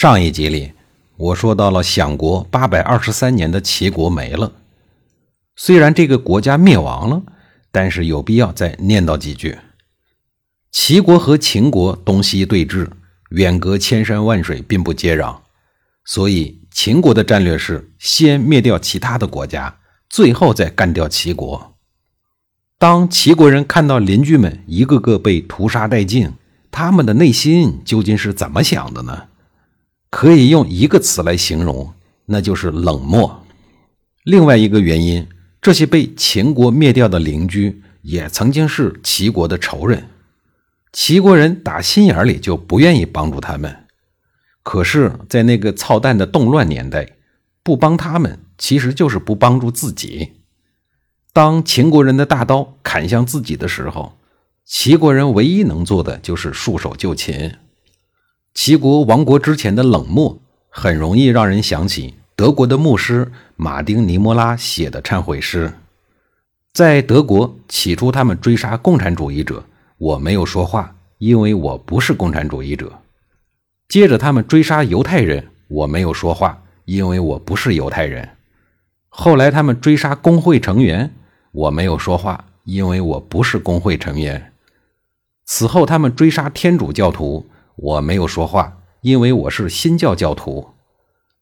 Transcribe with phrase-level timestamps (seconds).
[0.00, 0.74] 上一集里，
[1.16, 4.52] 我说到了享国八百二十三年的齐国没了。
[5.56, 7.20] 虽然这个国家灭亡了，
[7.72, 9.58] 但是有必要再念叨几句。
[10.70, 12.88] 齐国和秦国东西对峙，
[13.30, 15.38] 远隔千山万水，并不接壤，
[16.04, 21.74] 所以秦国的战略是先灭掉其他的国家，最后再干掉齐国。
[22.78, 26.34] 当齐国人看到邻居们一个个被屠杀殆尽，
[26.70, 29.24] 他们的内心究竟是怎么想的呢？
[30.10, 31.92] 可以用一个词来形容，
[32.26, 33.44] 那就是冷漠。
[34.24, 35.26] 另外一个原因，
[35.60, 40.08] 这些被秦国灭掉的邻居也曾经是齐国的仇人，
[40.92, 43.84] 齐国人打心眼里就不愿意帮助他们。
[44.62, 47.16] 可是，在那个操蛋的动乱年代，
[47.62, 50.32] 不帮他们其实就是不帮助自己。
[51.32, 54.18] 当秦国人的大刀砍向自己的时候，
[54.64, 57.54] 齐国人唯一能做的就是束手就擒。
[58.60, 60.36] 齐国亡国之前的冷漠，
[60.68, 65.72] 很容易让人想起德国的牧师马丁·尼摩拉写的忏悔诗。
[66.72, 69.62] 在德国，起初他们追杀共产主义者，
[69.96, 72.98] 我没有说话，因为我不是共产主义者。
[73.86, 78.28] 接着，他们追杀犹太人，我没有说话，因为我不是犹太人。
[79.08, 81.14] 后来，他们追杀工会成员，
[81.52, 84.52] 我没有说话，因为我不是工会成员。
[85.44, 87.46] 此后，他们追杀天主教徒。
[87.80, 90.70] 我没有说话，因为我是新教教徒。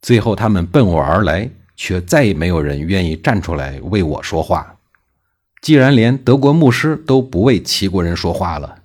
[0.00, 4.76] 最后，他们奔我而来，却再也没有人愿意站出来为我说话。
[5.60, 8.76] 既然连德国牧师都不为齐国人说话了，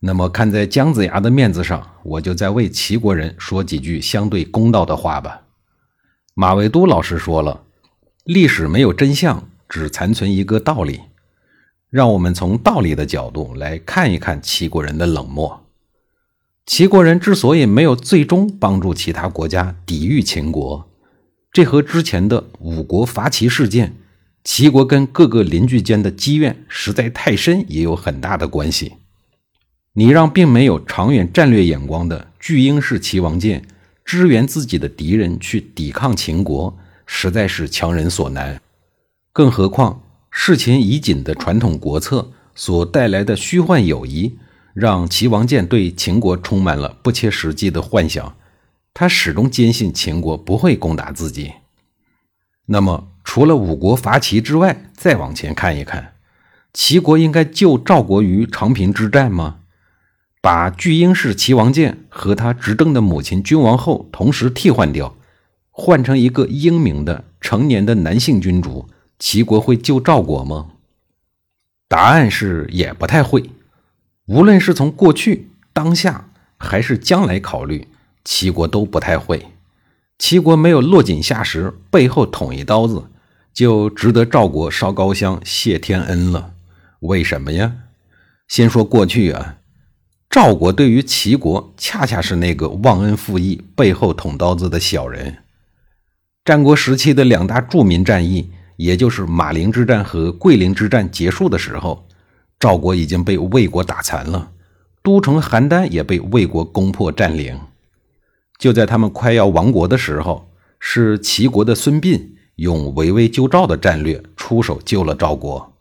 [0.00, 5.42] 那么看在姜子牙的面子上，我就再为齐国人说几句相对公道的话吧。
[6.34, 7.64] 马未都老师说了
[8.24, 11.02] ：“历史没有真相，只残存一个道理。”
[11.90, 15.66] 让我们从道理的角度来看一看齐国人的冷漠。
[16.70, 20.88] 齐国人之所以没有最终帮助其他国家抵御秦国，
[21.50, 23.96] 这和之前的五国伐齐事件、
[24.44, 28.92] 齐国跟各个邻居间的积怨实在太深也有很大的关系。
[29.94, 33.66] 你让并没有长远战略眼光的巨婴式齐王建
[34.04, 38.62] 支援自己的敌人去抵抗秦国，实在是强人所难。
[39.32, 40.00] 更何况
[40.30, 44.38] 事秦已紧的传统国策所带来的虚幻友谊。
[44.72, 48.36] 让齐王建对秦国充满了不切实际的幻想，
[48.94, 51.52] 他始终坚信秦国不会攻打自己。
[52.66, 56.14] 那么，除了五国伐齐之外，再往前看一看，
[56.72, 59.56] 齐国应该救赵国于长平之战吗？
[60.40, 65.16] 把巨婴式齐王建和他执政的母亲君王后同时替换掉，
[65.70, 68.88] 换成一个英明的成年的男性君主，
[69.18, 70.70] 齐国会救赵国吗？
[71.88, 73.50] 答案是也不太会。
[74.30, 77.88] 无论是从过去、当下还是将来考虑，
[78.24, 79.48] 齐国都不太会。
[80.20, 83.06] 齐国没有落井下石，背后捅一刀子，
[83.52, 86.52] 就值得赵国烧高香谢天恩了。
[87.00, 87.72] 为什么呀？
[88.46, 89.56] 先说过去啊，
[90.30, 95.38] 赵国对于齐国恰恰是那个忘恩负义、背后捅刀子的小人。
[96.44, 102.06] 战国时期的两大著名战役，也就是马陵之战和桂林之战结束的时候。
[102.60, 104.52] 赵国已经被魏国打残了，
[105.02, 107.58] 都城邯郸也被魏国攻破占领。
[108.58, 112.20] 就在他们快要亡国的时候，是齐国的孙膑
[112.56, 115.72] 用围魏救赵的战略出手救了赵国。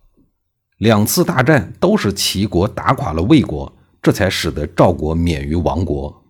[0.78, 6.24] 两次大战都是齐国打垮了魏国，这才使得赵国免于亡国。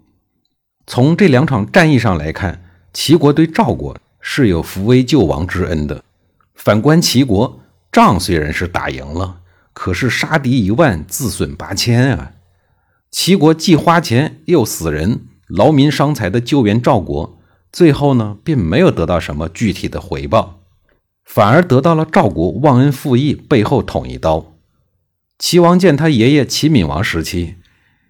[0.87, 6.03] 从这两场战役上来看，齐国对赵国是有扶危救亡之恩的。
[6.55, 7.59] 反观齐国，
[7.91, 9.41] 仗虽然是打赢了。
[9.81, 12.33] 可是杀敌一万，自损八千啊！
[13.09, 17.39] 齐国既花钱又死人，劳民伤财的救援赵国，
[17.71, 20.59] 最后呢，并没有得到什么具体的回报，
[21.23, 24.53] 反而得到了赵国忘恩负义，背后捅一刀。
[25.37, 27.55] 齐王建他爷爷齐闵王时期，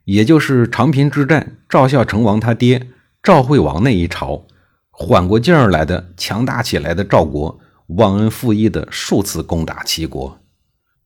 [0.05, 2.87] 也就是长平之战，赵孝成王他爹
[3.21, 4.47] 赵惠王那一朝，
[4.89, 10.39] 缓过劲儿来的强大起来的赵国，忘恩负义的数次攻打齐国。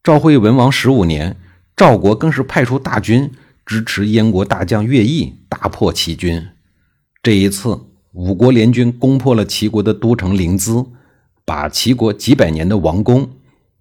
[0.04, 1.38] 赵惠文王十五年，
[1.78, 3.32] 赵国更是派出大军
[3.66, 6.46] 支持燕国大将乐毅，大破齐军。
[7.22, 7.80] 这一次，
[8.12, 10.88] 五国联军攻破了齐国的都城临淄，
[11.46, 13.30] 把齐国几百年的王宫、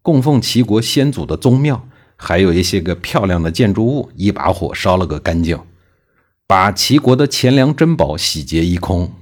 [0.01, 5.59] 供奉齐国先祖的宗庙，还有一些个漂亮的建筑物，一把火烧了个干净，
[6.47, 9.13] 把齐国的钱粮珍宝洗劫一空。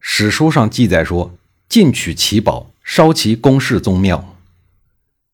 [0.00, 1.34] 史书上记载说，
[1.68, 4.30] 进取齐宝，烧其宫室宗庙。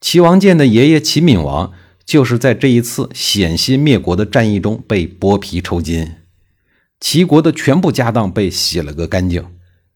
[0.00, 1.72] 齐王建的爷爷齐闵王，
[2.06, 6.16] 就是在这一次险些灭国的战役中被剥皮抽筋。
[6.98, 9.44] 齐国的全部家当被洗了个干净，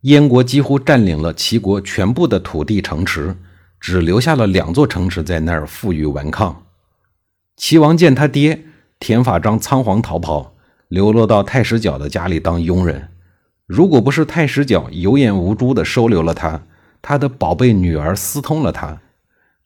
[0.02, 3.34] 燕国几乎占领了齐国全部的土地城池，
[3.80, 6.64] 只留下了两座城池在那儿负隅顽抗。
[7.56, 8.64] 齐王建他爹
[9.00, 10.54] 田法章仓皇逃跑，
[10.88, 13.08] 流落到太史角的家里当佣人。
[13.66, 16.62] 如果不是太史角有眼无珠地收留了他，
[17.00, 19.00] 他的宝贝女儿私通了他，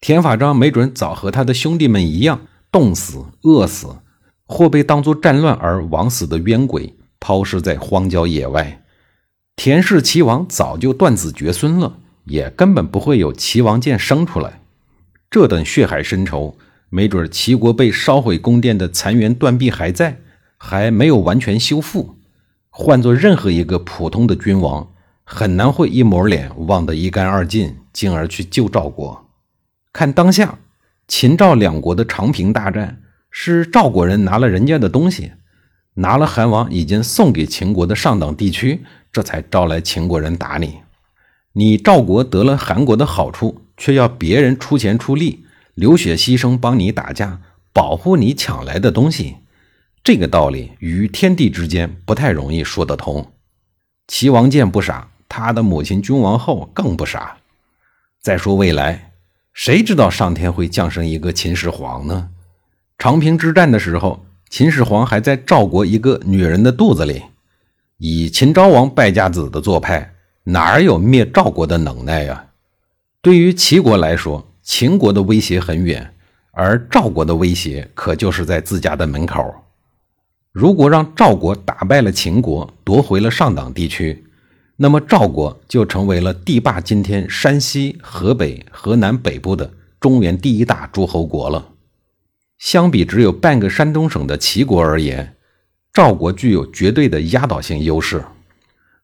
[0.00, 3.96] 田法章没准早和他的兄弟们一样冻死、饿死，
[4.46, 6.94] 或被当作战乱而枉死的冤鬼。
[7.20, 8.84] 抛尸在荒郊野外，
[9.56, 14.60] 田氏齐王早就断子绝孙了，也根本不会有齐王建生出来。
[15.28, 16.56] 这等血海深仇，
[16.90, 20.20] 没准齐国被烧毁宫殿的残垣断壁还在，
[20.56, 22.14] 还没有完全修复。
[22.70, 24.88] 换做任何一个普通的君王，
[25.24, 29.27] 很难会一抹脸忘得一干二净，进而去救赵国。
[29.92, 30.58] 看当下，
[31.06, 35.32] 秦赵两国的长平大战，是赵国人拿了人家的东西。
[35.94, 40.78] 拿了韩王已经送给秦国的上党地区，这才招来秦国人打你。
[41.54, 45.44] 你赵国得了韩国的好处，却要别人出钱出力、
[45.74, 47.40] 流血牺牲帮你打架，
[47.72, 49.38] 保护你抢来的东西。
[50.04, 53.32] 这个道理与天地之间不太容易说得通。
[54.06, 57.38] 齐王建不傻，他的母亲君王后更不傻。
[58.20, 59.14] 再说未来，
[59.58, 62.28] 谁知道上天会降生一个秦始皇呢？
[62.96, 64.24] 长平之战的时候。
[64.48, 67.24] 秦始皇还在赵国一个女人的肚子里，
[67.96, 70.14] 以秦昭王败家子的做派，
[70.44, 72.46] 哪有灭赵国的能耐呀？
[73.20, 76.14] 对于齐国来说，秦国的威胁很远，
[76.52, 79.52] 而赵国的威胁可就是在自家的门口。
[80.52, 84.24] 如果让赵国打败了秦国，夺回了上党地区，
[84.80, 91.70] 那么赵国就成为了地霸今天山西、河北、河南北部的中原第一大诸侯国了。
[92.58, 95.34] 相比只有半个山东省的齐国而言，
[95.92, 98.24] 赵国具有绝对的压倒性优势。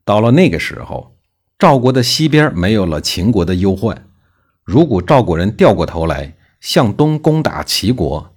[0.04, 1.16] 到了那个时候，
[1.58, 4.06] 赵国的西边没有了秦国的忧患。
[4.62, 8.32] 如果赵国人掉过头来向东攻打齐国，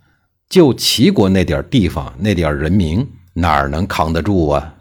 [0.49, 4.73] 就齐国那点地方、那点人民，哪儿能扛得住啊？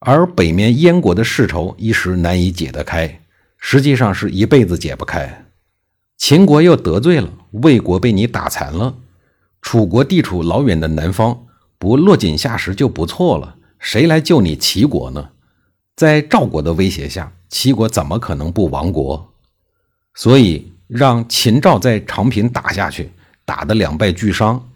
[0.00, 3.20] 而北面燕国的世仇一时难以解得开，
[3.58, 5.46] 实际上是一辈子解不开。
[6.16, 8.94] 秦国又得罪了魏国，被你打残了。
[9.60, 11.46] 楚国地处老远的南方，
[11.78, 13.56] 不落井下石就不错了。
[13.78, 15.30] 谁来救你齐国呢？
[15.96, 19.32] 在赵国的威胁下，齐国怎么可能不亡国？
[20.14, 23.10] 所以让秦赵在长平打下去，
[23.44, 24.68] 打得两败俱伤，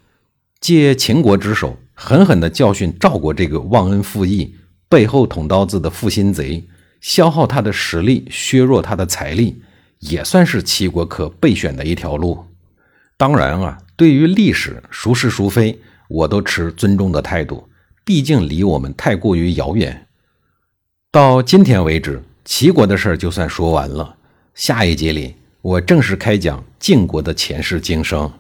[0.61, 4.55] 借秦国之手狠狠地教训赵国这个忘恩负义、
[4.93, 6.63] 背后捅刀子的负心贼，
[7.01, 9.63] 消耗他的实力，削弱他的财力，
[10.01, 12.45] 也算是齐国可备选的一条路。
[13.17, 13.79] 当然啊。
[13.97, 15.79] 对于历史孰是孰非，
[16.09, 17.69] 我都持尊重的态度，
[18.05, 20.09] 毕竟离我们太过于遥远。
[21.11, 24.17] 到今天为止，齐国的事儿就算说完了。
[24.55, 28.31] 下一节里，我正式开讲晋国的前世今生。